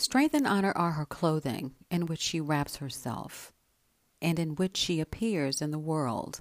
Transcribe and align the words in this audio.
Strength 0.00 0.34
and 0.34 0.46
honor 0.46 0.72
are 0.76 0.92
her 0.92 1.04
clothing 1.04 1.74
in 1.90 2.06
which 2.06 2.22
she 2.22 2.40
wraps 2.40 2.76
herself 2.76 3.52
and 4.22 4.38
in 4.38 4.54
which 4.54 4.74
she 4.74 4.98
appears 4.98 5.60
in 5.60 5.72
the 5.72 5.78
world. 5.78 6.40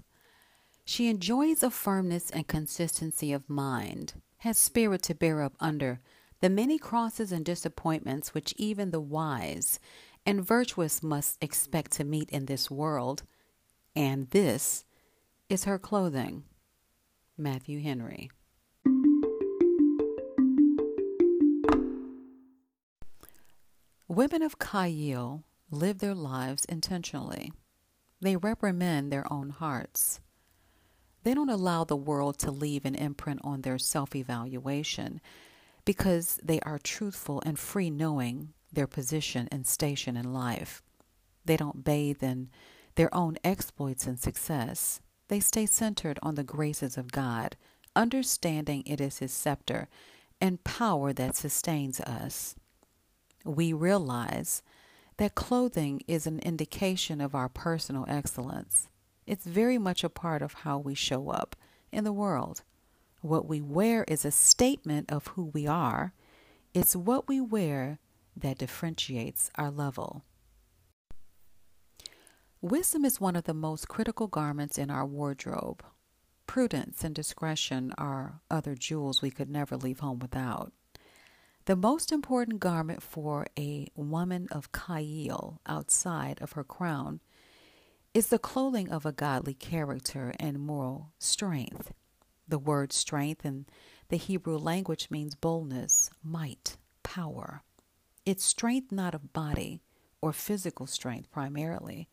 She 0.85 1.09
enjoys 1.09 1.61
a 1.61 1.69
firmness 1.69 2.29
and 2.31 2.47
consistency 2.47 3.33
of 3.33 3.49
mind, 3.49 4.13
has 4.37 4.57
spirit 4.57 5.01
to 5.03 5.13
bear 5.13 5.41
up 5.41 5.57
under 5.59 5.99
the 6.39 6.49
many 6.49 6.77
crosses 6.77 7.33
and 7.33 7.43
disappointments 7.43 8.33
which 8.33 8.53
even 8.55 8.91
the 8.91 9.01
wise 9.01 9.77
and 10.25 10.41
virtuous 10.41 11.03
must 11.03 11.37
expect 11.43 11.91
to 11.91 12.05
meet 12.05 12.29
in 12.29 12.45
this 12.45 12.71
world, 12.71 13.23
and 13.93 14.29
this 14.29 14.85
is 15.49 15.65
her 15.65 15.77
clothing. 15.77 16.45
Matthew 17.37 17.81
Henry. 17.81 18.31
Women 24.09 24.41
of 24.41 24.57
Chayil 24.57 25.43
live 25.69 25.99
their 25.99 26.15
lives 26.15 26.65
intentionally. 26.65 27.53
They 28.19 28.37
reprimand 28.37 29.11
their 29.11 29.31
own 29.31 29.51
hearts. 29.51 30.19
They 31.21 31.35
don't 31.35 31.47
allow 31.47 31.83
the 31.83 31.95
world 31.95 32.39
to 32.39 32.49
leave 32.49 32.85
an 32.85 32.95
imprint 32.95 33.39
on 33.43 33.61
their 33.61 33.77
self 33.77 34.15
evaluation 34.15 35.21
because 35.85 36.39
they 36.43 36.59
are 36.61 36.79
truthful 36.79 37.43
and 37.45 37.59
free 37.59 37.91
knowing 37.91 38.53
their 38.73 38.87
position 38.87 39.47
and 39.51 39.67
station 39.67 40.17
in 40.17 40.33
life. 40.33 40.81
They 41.45 41.55
don't 41.55 41.83
bathe 41.83 42.23
in 42.23 42.49
their 42.95 43.13
own 43.13 43.37
exploits 43.43 44.07
and 44.07 44.19
success. 44.19 45.01
They 45.27 45.39
stay 45.39 45.67
centered 45.67 46.17
on 46.23 46.33
the 46.33 46.43
graces 46.43 46.97
of 46.97 47.11
God, 47.11 47.57
understanding 47.95 48.81
it 48.87 48.99
is 48.99 49.19
His 49.19 49.31
scepter 49.31 49.87
and 50.41 50.63
power 50.63 51.13
that 51.13 51.35
sustains 51.35 52.01
us 52.01 52.55
we 53.45 53.73
realize 53.73 54.61
that 55.17 55.35
clothing 55.35 56.01
is 56.07 56.25
an 56.25 56.39
indication 56.39 57.19
of 57.19 57.35
our 57.35 57.49
personal 57.49 58.05
excellence. 58.07 58.87
It's 59.27 59.45
very 59.45 59.77
much 59.77 60.03
a 60.03 60.09
part 60.09 60.41
of 60.41 60.53
how 60.53 60.77
we 60.77 60.95
show 60.95 61.29
up 61.29 61.55
in 61.91 62.03
the 62.03 62.13
world. 62.13 62.63
What 63.21 63.47
we 63.47 63.61
wear 63.61 64.05
is 64.07 64.23
a 64.23 64.31
statement 64.31 65.11
of 65.11 65.27
who 65.27 65.45
we 65.45 65.67
are. 65.67 66.13
It's 66.73 66.95
what 66.95 67.27
we 67.27 67.41
wear 67.41 67.99
that 68.35 68.57
differentiates 68.57 69.51
our 69.55 69.69
level. 69.69 70.23
Wisdom 72.61 73.05
is 73.05 73.21
one 73.21 73.35
of 73.35 73.43
the 73.45 73.53
most 73.53 73.87
critical 73.87 74.27
garments 74.27 74.77
in 74.77 74.89
our 74.89 75.05
wardrobe. 75.05 75.83
Prudence 76.47 77.03
and 77.03 77.13
discretion 77.13 77.93
are 77.97 78.41
other 78.49 78.75
jewels 78.75 79.21
we 79.21 79.31
could 79.31 79.49
never 79.49 79.77
leave 79.77 79.99
home 79.99 80.19
without. 80.19 80.73
The 81.69 81.75
most 81.75 82.11
important 82.11 82.59
garment 82.59 83.03
for 83.03 83.45
a 83.55 83.89
woman 83.95 84.47
of 84.51 84.71
Chayil 84.71 85.59
outside 85.67 86.41
of 86.41 86.53
her 86.53 86.63
crown 86.63 87.19
is 88.11 88.29
the 88.29 88.39
clothing 88.39 88.89
of 88.89 89.05
a 89.05 89.11
godly 89.11 89.53
character 89.53 90.33
and 90.39 90.59
moral 90.59 91.11
strength. 91.19 91.93
The 92.47 92.57
word 92.57 92.91
strength 92.91 93.45
in 93.45 93.67
the 94.07 94.17
Hebrew 94.17 94.57
language 94.57 95.11
means 95.11 95.35
boldness, 95.35 96.09
might, 96.23 96.77
power. 97.03 97.61
It's 98.25 98.43
strength 98.43 98.91
not 98.91 99.13
of 99.13 99.31
body 99.31 99.83
or 100.23 100.33
physical 100.33 100.87
strength 100.87 101.29
primarily. 101.29 102.09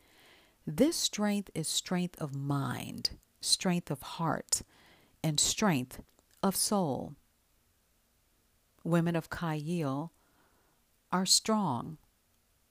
This 0.67 0.97
strength 0.97 1.49
is 1.55 1.67
strength 1.67 2.21
of 2.21 2.37
mind, 2.37 3.17
strength 3.41 3.91
of 3.91 4.03
heart, 4.03 4.61
and 5.25 5.41
strength 5.41 6.03
of 6.43 6.55
soul 6.55 7.15
women 8.87 9.17
of 9.17 9.29
Chayil, 9.31 10.11
are 11.13 11.27
strong. 11.27 11.99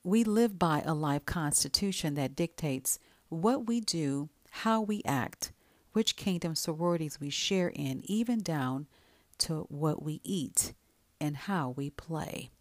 We 0.03 0.23
live 0.23 0.57
by 0.59 0.81
a 0.85 0.93
life 0.93 1.25
constitution 1.25 2.13
that 2.15 2.35
dictates 2.35 2.99
what 3.29 3.67
we 3.67 3.81
do, 3.81 4.29
how 4.51 4.81
we 4.81 5.01
act, 5.05 5.51
which 5.93 6.15
kingdom 6.15 6.55
sororities 6.55 7.19
we 7.19 7.29
share 7.29 7.69
in, 7.69 8.01
even 8.05 8.41
down 8.41 8.87
to 9.39 9.65
what 9.69 10.03
we 10.03 10.21
eat 10.23 10.73
and 11.19 11.35
how 11.35 11.73
we 11.75 11.89
play. 11.89 12.51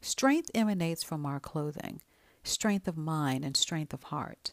Strength 0.00 0.50
emanates 0.54 1.02
from 1.02 1.26
our 1.26 1.40
clothing, 1.40 2.00
strength 2.42 2.88
of 2.88 2.96
mind, 2.96 3.44
and 3.44 3.56
strength 3.56 3.92
of 3.92 4.04
heart. 4.04 4.52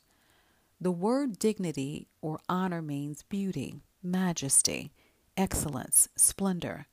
The 0.79 0.91
word 0.91 1.37
dignity 1.37 2.07
or 2.21 2.39
honor 2.49 2.81
means 2.81 3.23
beauty, 3.23 3.81
majesty, 4.01 4.91
excellence, 5.37 6.07
splendor. 6.15 6.87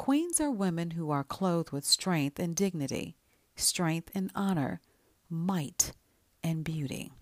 Queens 0.00 0.40
are 0.40 0.50
women 0.50 0.92
who 0.92 1.10
are 1.10 1.22
clothed 1.22 1.72
with 1.72 1.84
strength 1.84 2.38
and 2.38 2.56
dignity, 2.56 3.18
strength 3.54 4.10
and 4.14 4.30
honor, 4.34 4.80
might 5.28 5.92
and 6.42 6.64
beauty. 6.64 7.12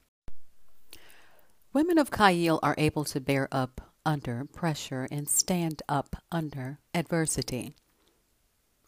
Women 1.72 1.98
of 1.98 2.12
Chayil 2.12 2.60
are 2.62 2.76
able 2.78 3.04
to 3.06 3.20
bear 3.20 3.48
up 3.50 3.80
under 4.06 4.44
pressure 4.44 5.08
and 5.10 5.28
stand 5.28 5.82
up 5.88 6.22
under 6.30 6.78
adversity. 6.94 7.74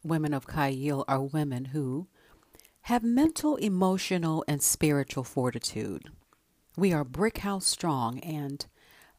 Women 0.05 0.35
of 0.35 0.47
Chayil 0.47 1.05
are 1.09 1.23
women 1.23 1.65
who 1.65 2.07
have 2.83 3.03
mental, 3.03 3.57
emotional, 3.57 4.45
and 4.47 4.63
spiritual 4.63 5.25
fortitude. 5.25 6.13
We 6.77 6.93
are 6.93 7.03
brick 7.03 7.39
house 7.39 7.67
strong 7.67 8.21
and 8.21 8.65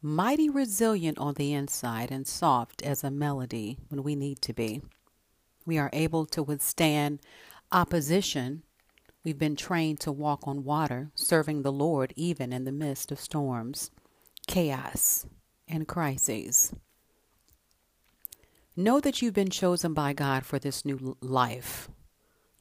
mighty 0.02 0.50
resilient 0.50 1.18
on 1.20 1.36
the 1.36 1.54
inside 1.54 2.12
and 2.12 2.26
soft 2.26 2.82
as 2.82 3.04
a 3.04 3.12
melody 3.12 3.78
when 3.90 4.04
we 4.04 4.16
need 4.16 4.42
to 4.42 4.54
be. 4.54 4.82
We 5.66 5.78
are 5.78 5.90
able 5.94 6.26
to 6.28 6.42
withstand 6.42 7.20
opposition. 7.72 8.64
We've 9.24 9.38
been 9.38 9.56
trained 9.56 10.00
to 10.02 10.12
walk 10.12 10.48
on 10.48 10.64
water, 10.64 11.12
serving 11.14 11.62
the 11.62 11.72
Lord 11.72 12.14
even 12.16 12.52
in 12.52 12.66
the 12.66 12.72
midst 12.72 13.12
of 13.12 13.20
storms, 13.20 13.92
chaos, 14.48 15.28
and 15.68 15.88
crises. 15.88 16.74
Know 18.76 19.00
that 19.00 19.22
you've 19.22 19.34
been 19.34 19.50
chosen 19.50 19.94
by 19.94 20.14
God 20.14 20.46
for 20.46 20.58
this 20.58 20.84
new 20.84 21.16
life. 21.22 21.90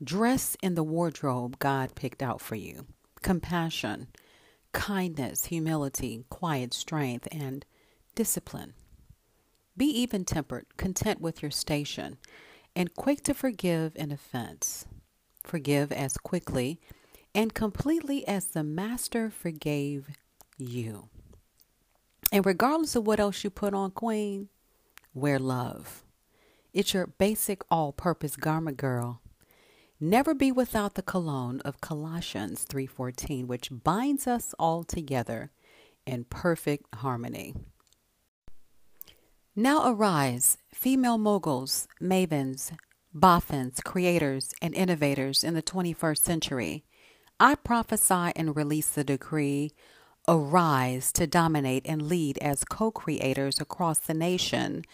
Dress 0.03 0.57
in 0.63 0.75
the 0.75 0.83
wardrobe 0.83 1.59
God 1.59 1.95
picked 1.95 2.23
out 2.23 2.41
for 2.41 2.55
you 2.55 2.87
compassion, 3.23 4.09
kindness, 4.73 5.47
humility, 5.47 6.25
quiet 6.29 6.75
strength, 6.75 7.29
and 7.33 7.65
discipline. 8.15 8.75
Be 9.77 9.87
even 9.87 10.25
tempered, 10.25 10.67
content 10.77 11.21
with 11.21 11.43
your 11.43 11.51
station, 11.51 12.19
and 12.77 12.95
quick 12.95 13.23
to 13.25 13.35
forgive 13.35 13.97
an 13.97 14.13
offense. 14.13 14.87
Forgive 15.43 15.91
as 15.91 16.17
quickly 16.17 16.81
and 17.35 17.55
completely 17.55 18.27
as 18.27 18.47
the 18.47 18.63
Master 18.63 19.31
forgave 19.31 20.09
you. 20.59 21.09
And 22.33 22.45
regardless 22.45 22.97
of 22.97 23.07
what 23.07 23.21
else 23.21 23.43
you 23.43 23.51
put 23.51 23.75
on, 23.75 23.91
Queen, 23.91 24.49
wear 25.15 25.39
love. 25.39 26.05
It's 26.73 26.95
your 26.95 27.07
basic 27.07 27.63
all 27.71 27.93
purpose 27.93 28.37
garment, 28.37 28.77
girl. 28.77 29.21
Never 30.03 30.33
be 30.33 30.51
without 30.51 30.95
the 30.95 31.03
cologne 31.03 31.61
of 31.61 31.83
Colossians 31.83 32.65
3:14, 32.65 33.47
which 33.47 33.69
binds 33.71 34.27
us 34.27 34.55
all 34.59 34.83
together 34.83 35.51
in 36.07 36.25
perfect 36.25 36.95
harmony. 36.95 37.55
Now 39.55 39.93
arise, 39.93 40.57
female 40.73 41.19
moguls, 41.19 41.87
mavens, 42.01 42.73
boffins, 43.13 43.81
creators, 43.81 44.55
and 44.63 44.75
innovators 44.75 45.45
in 45.45 45.53
the 45.53 45.63
21st 45.63 46.25
century. 46.25 46.85
I 47.39 47.57
prophesy 47.57 48.33
and 48.35 48.57
release 48.57 48.89
the 48.89 49.05
decree 49.05 49.73
arise 50.27 51.13
to 51.13 51.27
dominate 51.27 51.85
and 51.85 52.09
lead 52.09 52.39
as 52.39 52.65
co 52.65 52.91
creators 52.91 53.61
across 53.61 53.99
the 53.99 54.15
nation 54.15 54.85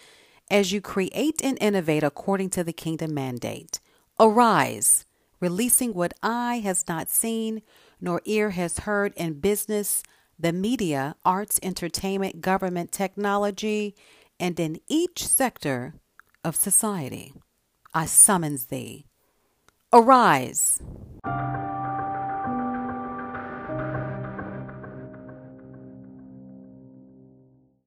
as 0.51 0.73
you 0.73 0.81
create 0.81 1.41
and 1.45 1.57
innovate 1.61 2.03
according 2.03 2.51
to 2.51 2.65
the 2.65 2.73
kingdom 2.73 3.15
mandate. 3.15 3.79
Arise, 4.19 5.05
releasing 5.41 5.93
what 5.93 6.15
eye 6.23 6.61
has 6.65 6.89
not 6.89 7.11
seen, 7.11 7.61
nor 8.01 8.23
ear 8.25 8.51
has 8.51 8.81
heard 8.81 9.13
in 9.15 9.41
business, 9.41 10.03
the 10.39 10.53
media, 10.53 11.17
arts, 11.25 11.61
entertainment, 11.63 12.41
government, 12.41 12.93
technology, 12.93 13.95
and 14.41 14.59
in 14.59 14.81
each 14.89 15.27
sector 15.27 15.95
of 16.45 16.57
society. 16.57 17.35
I 17.93 18.07
summons 18.07 18.67
thee. 18.67 19.07
Arise. 19.93 20.81